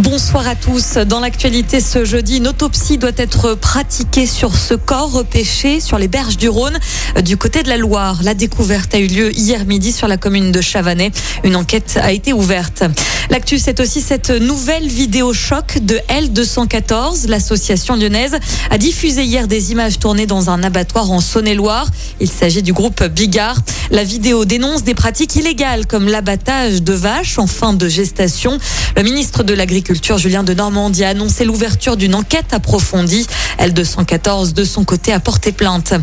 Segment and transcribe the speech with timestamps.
[0.00, 0.94] Bonsoir à tous.
[0.94, 6.08] Dans l'actualité ce jeudi, une autopsie doit être pratiquée sur ce corps repêché sur les
[6.08, 6.78] berges du Rhône
[7.18, 8.20] euh, du côté de la Loire.
[8.22, 11.10] La découverte a eu lieu hier midi sur la commune de Chavanais.
[11.44, 12.82] Une enquête a été ouverte.
[13.28, 17.28] L'actu, c'est aussi cette nouvelle vidéo choc de L214.
[17.28, 18.38] L'association lyonnaise
[18.70, 21.86] a diffusé hier des images tournées dans un abattoir en Saône-et-Loire.
[22.20, 23.60] Il s'agit du groupe Bigard.
[23.90, 28.58] La vidéo dénonce des pratiques illégales comme l'abattage de vaches en fin de gestation.
[28.96, 33.26] Le ministre de l'Agriculture, Julien de Normandie, a annoncé l'ouverture d'une enquête approfondie.
[33.58, 35.94] L214, de son côté, a porté plainte.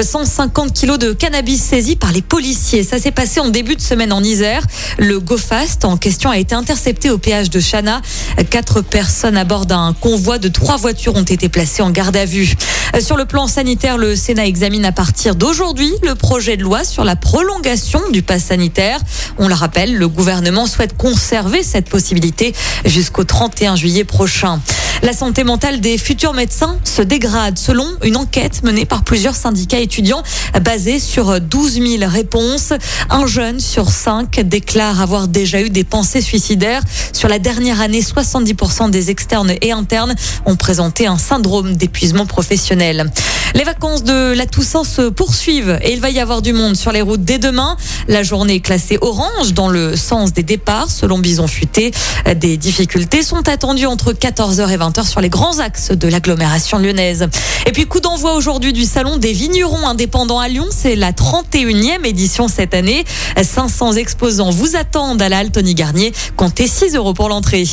[0.00, 2.82] 150 kilos de cannabis saisis par les policiers.
[2.82, 4.66] Ça s'est passé en début de semaine en Isère.
[4.98, 8.02] Le GoFast en question a été intercepté au péage de Chana.
[8.50, 12.24] Quatre personnes à bord d'un convoi de trois voitures ont été placées en garde à
[12.24, 12.54] vue.
[13.00, 17.04] Sur le plan sanitaire, le Sénat examine à partir d'aujourd'hui le projet de loi sur
[17.04, 18.98] la prolongation du pass sanitaire.
[19.38, 22.54] On le rappelle, le gouvernement souhaite conserver cette possibilité
[22.86, 24.60] jusqu'au 31 juillet prochain.
[25.02, 29.78] La santé mentale des futurs médecins se dégrade selon une enquête menée par plusieurs syndicats
[29.78, 30.22] étudiants
[30.62, 32.72] basée sur 12 000 réponses.
[33.10, 36.82] Un jeune sur cinq déclare avoir déjà eu des pensées suicidaires.
[37.12, 40.14] Sur la dernière année, 70% des externes et internes
[40.46, 43.10] ont présenté un syndrome d'épuisement professionnel.
[43.54, 46.92] Les vacances de la Toussaint se poursuivent et il va y avoir du monde sur
[46.92, 47.76] les routes dès demain.
[48.08, 51.92] La journée est classée orange dans le sens des départs selon Bison Futé.
[52.36, 57.28] Des difficultés sont attendues entre 14h et 20h sur les grands axes de l'agglomération lyonnaise.
[57.66, 60.66] Et puis coup d'envoi aujourd'hui du salon des vignerons indépendants à Lyon.
[60.70, 63.04] C'est la 31e édition cette année.
[63.40, 66.12] 500 exposants vous attendent à la halle Tony Garnier.
[66.36, 67.66] Comptez 6 euros pour l'entrée.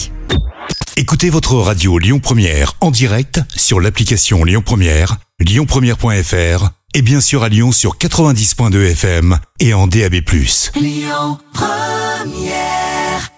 [0.98, 7.44] Écoutez votre radio Lyon Première en direct sur l'application Lyon Première, lyonpremière.fr et bien sûr
[7.44, 10.16] à Lyon sur 90.2 FM et en DAB+.
[10.76, 13.32] Lyon Première